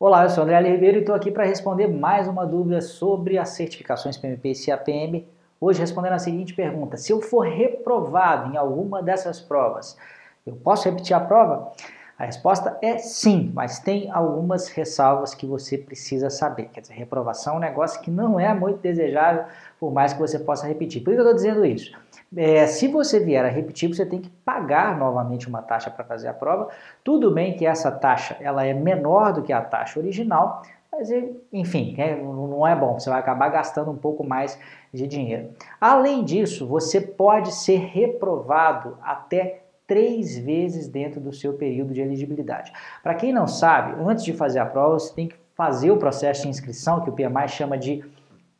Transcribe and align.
Olá, 0.00 0.22
eu 0.22 0.30
sou 0.30 0.44
André 0.44 0.60
Ribeiro 0.60 0.98
e 0.98 1.00
estou 1.00 1.12
aqui 1.12 1.28
para 1.28 1.44
responder 1.44 1.88
mais 1.88 2.28
uma 2.28 2.46
dúvida 2.46 2.80
sobre 2.80 3.36
as 3.36 3.48
certificações 3.48 4.16
PMP 4.16 4.52
e 4.52 4.66
CAPM. 4.66 5.26
Hoje 5.60 5.80
respondendo 5.80 6.12
a 6.12 6.20
seguinte 6.20 6.54
pergunta: 6.54 6.96
se 6.96 7.12
eu 7.12 7.20
for 7.20 7.44
reprovado 7.44 8.54
em 8.54 8.56
alguma 8.56 9.02
dessas 9.02 9.40
provas, 9.40 9.98
eu 10.46 10.54
posso 10.54 10.88
repetir 10.88 11.16
a 11.16 11.20
prova? 11.20 11.72
A 12.18 12.24
resposta 12.24 12.76
é 12.82 12.98
sim, 12.98 13.52
mas 13.54 13.78
tem 13.78 14.10
algumas 14.10 14.68
ressalvas 14.68 15.36
que 15.36 15.46
você 15.46 15.78
precisa 15.78 16.28
saber. 16.28 16.64
Quer 16.72 16.80
dizer, 16.80 16.94
reprovação 16.94 17.54
é 17.54 17.56
um 17.58 17.60
negócio 17.60 18.00
que 18.00 18.10
não 18.10 18.40
é 18.40 18.52
muito 18.52 18.80
desejável, 18.80 19.44
por 19.78 19.92
mais 19.92 20.12
que 20.12 20.18
você 20.18 20.36
possa 20.36 20.66
repetir. 20.66 21.00
Por 21.04 21.12
que 21.12 21.20
eu 21.20 21.22
estou 21.22 21.34
dizendo 21.34 21.64
isso? 21.64 21.96
É, 22.36 22.66
se 22.66 22.88
você 22.88 23.20
vier 23.20 23.44
a 23.44 23.48
repetir, 23.48 23.88
você 23.88 24.04
tem 24.04 24.20
que 24.20 24.28
pagar 24.44 24.98
novamente 24.98 25.48
uma 25.48 25.62
taxa 25.62 25.90
para 25.90 26.04
fazer 26.04 26.26
a 26.26 26.34
prova. 26.34 26.68
Tudo 27.04 27.30
bem 27.30 27.54
que 27.54 27.64
essa 27.64 27.90
taxa 27.92 28.36
ela 28.40 28.66
é 28.66 28.74
menor 28.74 29.32
do 29.32 29.42
que 29.42 29.52
a 29.52 29.62
taxa 29.62 30.00
original, 30.00 30.62
mas 30.90 31.10
enfim, 31.52 31.94
é, 31.98 32.16
não 32.16 32.66
é 32.66 32.74
bom, 32.74 32.98
você 32.98 33.08
vai 33.08 33.20
acabar 33.20 33.48
gastando 33.48 33.92
um 33.92 33.96
pouco 33.96 34.24
mais 34.24 34.58
de 34.92 35.06
dinheiro. 35.06 35.50
Além 35.80 36.24
disso, 36.24 36.66
você 36.66 37.00
pode 37.00 37.52
ser 37.52 37.78
reprovado 37.78 38.98
até 39.00 39.67
três 39.88 40.38
vezes 40.38 40.86
dentro 40.86 41.18
do 41.18 41.32
seu 41.32 41.54
período 41.54 41.94
de 41.94 42.00
elegibilidade. 42.00 42.72
Para 43.02 43.14
quem 43.14 43.32
não 43.32 43.48
sabe, 43.48 44.00
antes 44.00 44.22
de 44.22 44.34
fazer 44.34 44.60
a 44.60 44.66
prova, 44.66 44.98
você 44.98 45.12
tem 45.12 45.26
que 45.26 45.36
fazer 45.56 45.90
o 45.90 45.96
processo 45.96 46.42
de 46.42 46.48
inscrição, 46.48 47.00
que 47.00 47.10
o 47.10 47.12
PMI 47.12 47.48
chama 47.48 47.76
de 47.76 48.04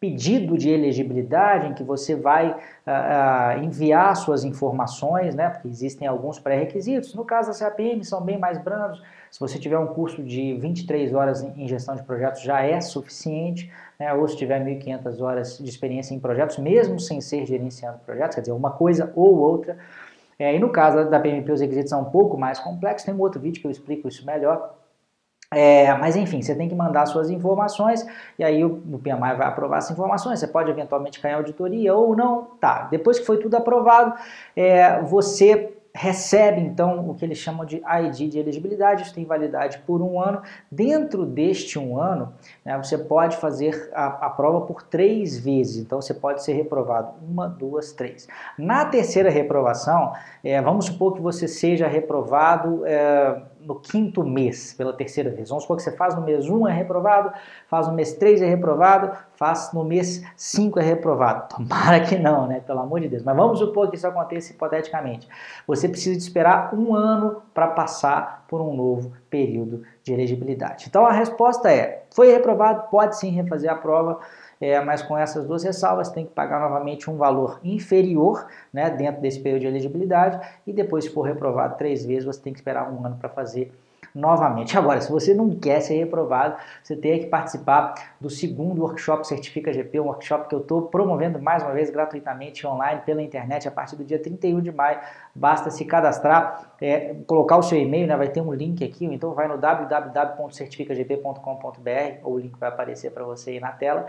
pedido 0.00 0.56
de 0.56 0.70
elegibilidade 0.70 1.66
em 1.66 1.74
que 1.74 1.82
você 1.82 2.14
vai 2.14 2.50
uh, 2.50 3.62
enviar 3.62 4.14
suas 4.16 4.44
informações, 4.44 5.34
né, 5.34 5.50
porque 5.50 5.68
existem 5.68 6.06
alguns 6.06 6.38
pré-requisitos. 6.38 7.14
No 7.14 7.24
caso 7.24 7.50
da 7.50 7.58
CAPM 7.58 8.04
são 8.04 8.22
bem 8.22 8.38
mais 8.38 8.58
brandos. 8.58 9.02
Se 9.30 9.40
você 9.40 9.58
tiver 9.58 9.78
um 9.78 9.88
curso 9.88 10.22
de 10.22 10.54
23 10.54 11.12
horas 11.14 11.42
em 11.42 11.66
gestão 11.66 11.94
de 11.96 12.02
projetos 12.04 12.42
já 12.42 12.62
é 12.62 12.80
suficiente, 12.80 13.70
né, 13.98 14.14
ou 14.14 14.26
se 14.28 14.36
tiver 14.36 14.64
1.500 14.64 15.20
horas 15.20 15.58
de 15.58 15.68
experiência 15.68 16.14
em 16.14 16.20
projetos, 16.20 16.58
mesmo 16.58 16.98
sem 17.00 17.20
ser 17.20 17.44
gerenciando 17.44 17.98
projetos, 17.98 18.36
quer 18.36 18.42
dizer, 18.42 18.52
uma 18.52 18.70
coisa 18.70 19.12
ou 19.16 19.36
outra. 19.36 19.76
É, 20.38 20.54
e 20.54 20.58
no 20.58 20.70
caso 20.70 21.10
da 21.10 21.18
PMP 21.18 21.50
os 21.50 21.60
requisitos 21.60 21.90
são 21.90 22.02
um 22.02 22.10
pouco 22.10 22.38
mais 22.38 22.58
complexos, 22.58 23.04
tem 23.04 23.14
um 23.14 23.20
outro 23.20 23.40
vídeo 23.40 23.60
que 23.60 23.66
eu 23.66 23.70
explico 23.70 24.06
isso 24.06 24.24
melhor, 24.24 24.78
é, 25.50 25.94
mas 25.94 26.14
enfim, 26.14 26.42
você 26.42 26.54
tem 26.54 26.68
que 26.68 26.74
mandar 26.74 27.06
suas 27.06 27.30
informações 27.30 28.06
e 28.38 28.44
aí 28.44 28.62
o, 28.62 28.82
o 28.92 28.98
PMI 28.98 29.34
vai 29.34 29.46
aprovar 29.46 29.78
essas 29.78 29.92
informações. 29.92 30.40
Você 30.40 30.46
pode 30.46 30.70
eventualmente 30.70 31.26
em 31.26 31.32
auditoria 31.32 31.94
ou 31.94 32.14
não. 32.14 32.42
Tá, 32.60 32.86
depois 32.90 33.18
que 33.18 33.24
foi 33.24 33.38
tudo 33.38 33.56
aprovado, 33.56 34.14
é, 34.54 35.00
você 35.02 35.77
recebe 35.98 36.60
então 36.60 37.10
o 37.10 37.14
que 37.14 37.24
eles 37.24 37.38
chamam 37.38 37.66
de 37.66 37.82
ID 37.84 38.30
de 38.30 38.38
elegibilidade, 38.38 39.02
isso 39.02 39.12
tem 39.12 39.24
validade 39.24 39.78
por 39.84 40.00
um 40.00 40.20
ano. 40.20 40.42
Dentro 40.70 41.26
deste 41.26 41.76
um 41.76 42.00
ano, 42.00 42.32
né, 42.64 42.76
você 42.76 42.96
pode 42.96 43.36
fazer 43.36 43.90
a, 43.92 44.26
a, 44.26 44.30
prova 44.30 44.60
por 44.60 44.80
três 44.82 45.36
vezes, 45.36 45.78
então 45.78 46.00
você 46.00 46.14
pode 46.14 46.44
ser 46.44 46.52
reprovado 46.52 47.14
uma, 47.28 47.48
duas, 47.48 47.92
três. 47.92 48.28
Na 48.56 48.84
terceira 48.84 49.28
reprovação, 49.28 50.12
é, 50.44 50.62
vamos 50.62 50.86
supor 50.86 51.14
que 51.14 51.20
você 51.20 51.48
seja 51.48 51.88
reprovado. 51.88 52.86
É, 52.86 53.42
no 53.68 53.74
quinto 53.78 54.24
mês, 54.24 54.72
pela 54.72 54.94
terceira 54.94 55.28
vez. 55.28 55.50
Vamos 55.50 55.64
supor 55.64 55.76
que 55.76 55.82
você 55.82 55.92
faz 55.92 56.14
no 56.14 56.22
mês 56.22 56.48
1 56.48 56.68
é 56.68 56.72
reprovado, 56.72 57.30
faz 57.68 57.86
no 57.86 57.92
mês 57.92 58.14
3 58.14 58.40
é 58.40 58.46
reprovado, 58.46 59.14
faz 59.36 59.74
no 59.74 59.84
mês 59.84 60.24
5 60.34 60.80
é 60.80 60.82
reprovado. 60.82 61.54
Tomara 61.54 62.00
que 62.00 62.16
não, 62.16 62.46
né? 62.46 62.60
Pelo 62.60 62.80
amor 62.80 63.00
de 63.00 63.08
Deus. 63.08 63.22
Mas 63.22 63.36
vamos 63.36 63.58
supor 63.58 63.90
que 63.90 63.96
isso 63.96 64.06
aconteça 64.06 64.52
hipoteticamente. 64.52 65.28
Você 65.66 65.86
precisa 65.86 66.16
de 66.16 66.22
esperar 66.22 66.74
um 66.74 66.94
ano 66.94 67.42
para 67.52 67.66
passar 67.66 68.46
por 68.48 68.62
um 68.62 68.74
novo 68.74 69.12
período 69.28 69.82
de 70.02 70.14
elegibilidade. 70.14 70.86
Então 70.88 71.04
a 71.04 71.12
resposta 71.12 71.70
é: 71.70 72.06
foi 72.10 72.32
reprovado, 72.32 72.88
pode 72.90 73.18
sim 73.18 73.28
refazer 73.28 73.70
a 73.70 73.74
prova. 73.74 74.18
É, 74.60 74.80
mas 74.80 75.02
com 75.02 75.16
essas 75.16 75.46
duas 75.46 75.62
ressalvas 75.62 76.10
tem 76.10 76.26
que 76.26 76.32
pagar 76.32 76.60
novamente 76.60 77.08
um 77.08 77.16
valor 77.16 77.60
inferior 77.62 78.46
né, 78.72 78.90
dentro 78.90 79.20
desse 79.20 79.40
período 79.40 79.62
de 79.62 79.66
elegibilidade 79.68 80.40
e 80.66 80.72
depois, 80.72 81.04
se 81.04 81.10
for 81.10 81.22
reprovado 81.22 81.76
três 81.76 82.04
vezes, 82.04 82.24
você 82.24 82.40
tem 82.40 82.52
que 82.52 82.58
esperar 82.58 82.90
um 82.92 83.04
ano 83.06 83.16
para 83.16 83.28
fazer 83.28 83.72
novamente. 84.14 84.76
Agora, 84.76 85.00
se 85.00 85.10
você 85.10 85.32
não 85.32 85.48
quer 85.50 85.80
ser 85.80 85.96
reprovado, 85.96 86.56
você 86.82 86.94
tem 86.96 87.20
que 87.20 87.26
participar 87.26 87.94
do 88.20 88.28
segundo 88.28 88.82
workshop 88.82 89.26
Certifica 89.26 89.72
GP, 89.72 90.00
um 90.00 90.06
workshop 90.06 90.48
que 90.48 90.54
eu 90.54 90.60
estou 90.60 90.82
promovendo 90.82 91.40
mais 91.40 91.62
uma 91.62 91.72
vez 91.72 91.88
gratuitamente 91.90 92.66
online 92.66 93.00
pela 93.06 93.22
internet 93.22 93.66
a 93.68 93.70
partir 93.70 93.96
do 93.96 94.04
dia 94.04 94.18
31 94.18 94.60
de 94.60 94.72
maio. 94.72 94.98
Basta 95.34 95.70
se 95.70 95.84
cadastrar, 95.84 96.72
é, 96.80 97.14
colocar 97.26 97.58
o 97.58 97.62
seu 97.62 97.78
e-mail, 97.78 98.06
né, 98.08 98.16
vai 98.16 98.28
ter 98.28 98.40
um 98.40 98.52
link 98.52 98.84
aqui, 98.84 99.06
ou 99.06 99.12
então 99.12 99.34
vai 99.34 99.46
no 99.46 99.56
www.certificagp.com.br, 99.56 102.24
ou 102.24 102.34
o 102.34 102.38
link 102.38 102.58
vai 102.58 102.70
aparecer 102.70 103.12
para 103.12 103.22
você 103.24 103.50
aí 103.50 103.60
na 103.60 103.70
tela. 103.70 104.06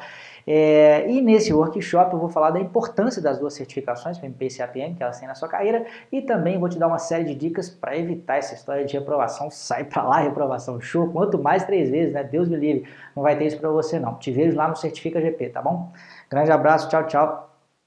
É, 0.48 1.06
e 1.08 1.22
nesse 1.22 1.54
workshop 1.54 2.14
eu 2.14 2.20
vou 2.20 2.30
falar 2.30 2.50
da 2.52 2.60
importância 2.60 3.22
das 3.22 3.38
duas 3.38 3.54
certificações, 3.54 4.18
PMP 4.18 4.48
e 4.48 4.58
CAPM, 4.58 4.96
que 4.96 5.04
elas 5.04 5.20
têm 5.20 5.28
na 5.28 5.36
sua 5.36 5.48
carreira, 5.48 5.86
e 6.12 6.20
também 6.22 6.58
vou 6.58 6.68
te 6.68 6.80
dar 6.80 6.88
uma 6.88 6.98
série 6.98 7.26
de 7.26 7.36
dicas 7.36 7.70
para 7.70 7.96
evitar 7.96 8.38
essa 8.38 8.56
história 8.56 8.84
de 8.84 8.98
reprovação. 8.98 9.52
Sai 9.80 9.86
para 9.86 10.04
lá, 10.04 10.18
reprovação 10.20 10.80
show. 10.82 11.10
Quanto 11.12 11.42
mais 11.42 11.64
três 11.64 11.90
vezes, 11.90 12.14
né? 12.14 12.24
Deus 12.24 12.50
me 12.50 12.58
livre, 12.58 12.90
não 13.16 13.24
vai 13.24 13.38
ter 13.38 13.46
isso 13.46 13.60
para 13.60 13.70
você 13.70 14.00
não. 14.00 14.16
Te 14.16 14.32
vejo 14.32 14.58
lá 14.58 14.68
no 14.68 14.76
Certifica 14.76 15.22
GP, 15.22 15.50
tá 15.50 15.62
bom? 15.62 15.92
Grande 16.30 16.52
abraço, 16.52 16.90
tchau, 16.90 17.08
tchau. 17.08 17.49